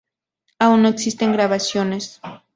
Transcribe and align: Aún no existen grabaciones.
Aún 0.57 0.81
no 0.81 0.87
existen 0.89 1.31
grabaciones. 1.31 2.19